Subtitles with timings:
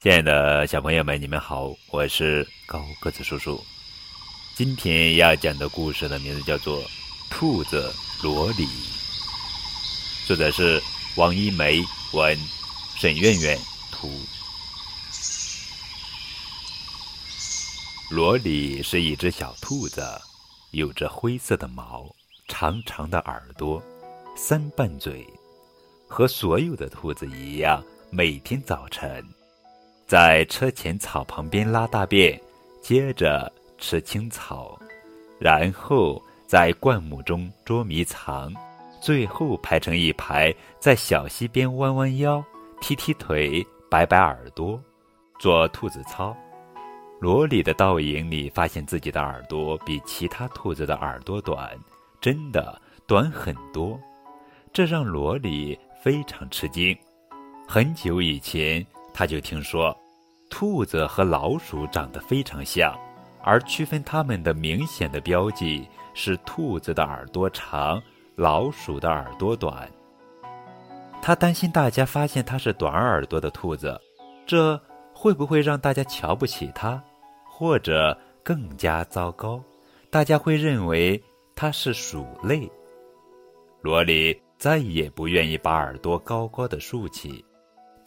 [0.00, 3.60] 亲爱的小朋友们，你们好，我是高个子叔叔。
[4.54, 6.80] 今天要讲的故事的名字叫做
[7.28, 7.92] 《兔子
[8.22, 8.64] 罗里》，
[10.24, 10.80] 作者是
[11.16, 11.82] 王一梅，
[12.12, 12.38] 文
[12.96, 13.58] 沈苑苑
[13.90, 14.08] 图。
[18.08, 20.00] 罗里是一只小兔子，
[20.70, 22.08] 有着灰色的毛，
[22.46, 23.82] 长长的耳朵，
[24.36, 25.26] 三瓣嘴，
[26.06, 29.26] 和所有的兔子一样，每天早晨。
[30.08, 32.40] 在车前草旁边拉大便，
[32.80, 34.80] 接着吃青草，
[35.38, 38.50] 然后在灌木中捉迷藏，
[39.02, 40.50] 最后排成一排，
[40.80, 42.42] 在小溪边弯弯腰、
[42.80, 44.80] 踢踢腿、摆摆耳朵，
[45.38, 46.34] 做兔子操。
[47.20, 51.78] 罗里的倒影里发现自己的耳朵比其他兔子的耳朵短，
[52.18, 54.00] 真的短很多，
[54.72, 56.96] 这让罗里非常吃惊。
[57.68, 58.82] 很久以前。
[59.18, 59.92] 他就听说，
[60.48, 62.96] 兔子和老鼠长得非常像，
[63.42, 68.00] 而区分它们的明显的标记是兔子的耳朵长，
[68.36, 69.90] 老鼠的耳朵短。
[71.20, 74.00] 他担心大家发现它是短耳朵的兔子，
[74.46, 74.80] 这
[75.12, 77.02] 会不会让大家瞧不起它，
[77.44, 79.60] 或者更加糟糕，
[80.10, 81.20] 大家会认为
[81.56, 82.70] 它是鼠类。
[83.80, 87.44] 罗里再也不愿意把耳朵高高的竖起。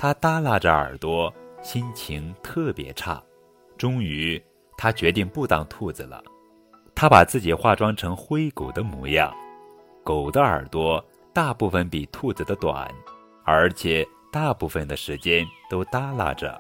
[0.02, 3.22] 他耷拉着耳朵，心情特别差。
[3.78, 4.44] 终于，
[4.76, 6.24] 他决定不当兔子了。
[6.96, 9.32] 他把自己化妆成灰狗的模样。
[10.04, 12.92] 狗的耳朵大部分比兔子的短，
[13.46, 16.60] 而且大部分的时间都耷拉着。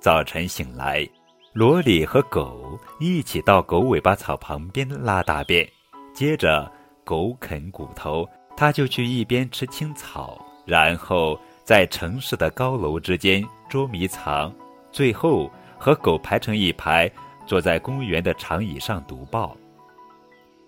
[0.00, 1.06] 早晨醒来，
[1.52, 5.68] 罗里和狗一起到狗尾巴草旁边拉大便。
[6.14, 6.72] 接着，
[7.04, 11.38] 狗啃骨头，他就去一边吃青草，然后。
[11.64, 14.52] 在城市的高楼之间捉迷藏，
[14.90, 17.10] 最后和狗排成一排，
[17.46, 19.56] 坐在公园的长椅上读报。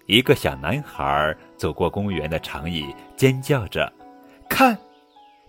[0.06, 3.92] 一个小男孩走过公园的长椅，尖叫着
[4.48, 4.78] ：“看，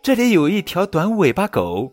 [0.01, 1.91] 这里有一条短尾巴狗！”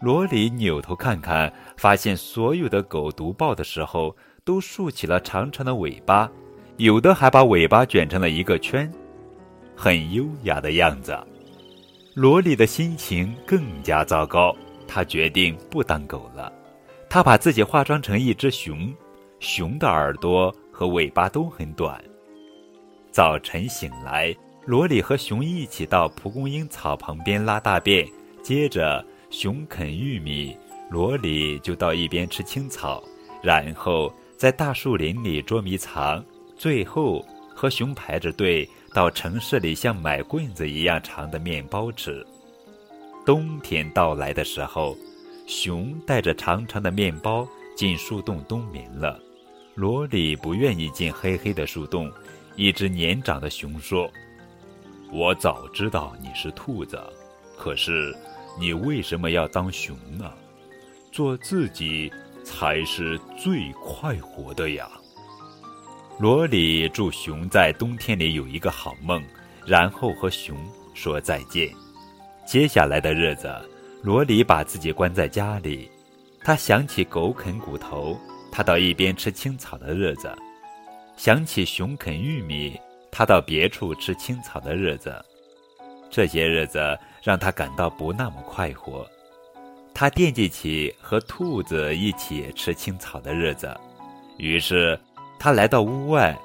[0.00, 6.30] 罗里扭头看看，发现所有的狗读报的时候都竖起了长长的尾巴，
[6.78, 8.90] 有的还把尾巴卷成了一个圈，
[9.76, 11.16] 很优雅的样子。
[12.14, 14.54] 罗里的心情更加糟糕，
[14.86, 16.52] 他决定不当狗了。
[17.10, 18.94] 他把自己化妆成一只熊，
[19.40, 22.00] 熊的耳朵和尾巴都很短。
[23.10, 24.32] 早晨醒来，
[24.64, 28.06] 罗里和熊一起到蒲公英草旁边拉大便，
[28.44, 30.56] 接着熊啃玉米，
[30.88, 33.02] 罗里就到一边吃青草，
[33.42, 36.24] 然后在大树林里捉迷藏，
[36.56, 38.68] 最后和熊排着队。
[38.92, 42.24] 到城市里像买棍子一样长的面包吃。
[43.26, 44.96] 冬天到来的时候，
[45.48, 47.44] 熊带着长长的面包
[47.74, 49.20] 进树洞冬眠了。
[49.74, 52.08] 罗里不愿意进黑黑的树洞。
[52.54, 54.08] 一只年长的熊说
[55.10, 56.96] ：“我早知道你是兔子，
[57.58, 58.16] 可是
[58.60, 60.32] 你为什么要当熊呢？
[61.10, 62.12] 做自己
[62.44, 64.88] 才是最快活的呀。”
[66.16, 69.20] 罗里祝熊在冬天里有一个好梦，
[69.66, 70.56] 然后和熊
[70.94, 71.68] 说再见。
[72.46, 73.52] 接下来的日子，
[74.00, 75.90] 罗里把自己关在家里。
[76.44, 78.16] 他想起狗啃骨头，
[78.52, 80.28] 他到一边吃青草的日子；
[81.16, 82.78] 想起熊啃玉米，
[83.10, 85.12] 他到别处吃青草的日子。
[86.10, 89.04] 这些日子让他感到不那么快活。
[89.92, 93.76] 他惦记起和兔子一起吃青草的日子，
[94.38, 94.96] 于是。
[95.38, 96.36] 他来到屋外，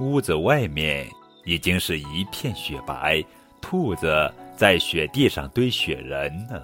[0.00, 1.06] 屋子外面
[1.44, 3.22] 已经是一片雪白，
[3.60, 6.62] 兔子在雪地上堆雪人呢。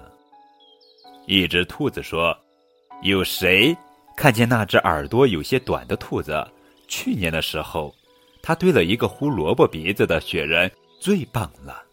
[1.27, 2.35] 一只兔子说
[3.03, 3.75] ：“有谁
[4.15, 6.45] 看见那只耳朵有些短的兔子？
[6.87, 7.93] 去年的时候，
[8.41, 11.83] 它堆了一个胡萝卜鼻子的雪人，最棒了。”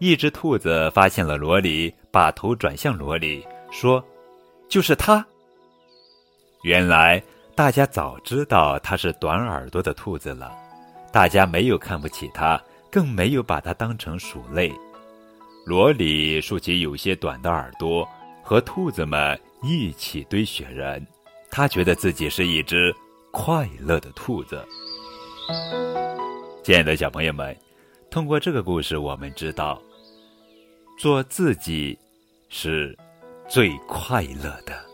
[0.00, 4.02] 一只兔子发现了罗里，把头转向罗里，说
[4.68, 5.24] ：“就是他。”
[6.62, 7.22] 原来。
[7.58, 10.56] 大家早知道它是短耳朵的兔子了，
[11.12, 14.72] 大家没有看不起它，更没有把它当成鼠类。
[15.66, 18.08] 罗里竖起有些短的耳朵，
[18.44, 21.04] 和兔子们一起堆雪人。
[21.50, 22.94] 他觉得自己是一只
[23.32, 24.64] 快乐的兔子。
[26.62, 27.56] 亲爱的小朋友们，
[28.08, 29.82] 通过这个故事，我们知道，
[30.96, 31.98] 做自己
[32.48, 32.96] 是
[33.48, 34.86] 最快乐的。